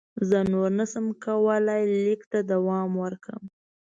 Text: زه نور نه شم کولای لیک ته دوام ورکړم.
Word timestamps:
زه 0.29 0.39
نور 0.51 0.69
نه 0.79 0.85
شم 0.91 1.05
کولای 1.25 1.83
لیک 2.03 2.21
ته 2.31 2.39
دوام 2.51 2.89
ورکړم. 3.03 3.43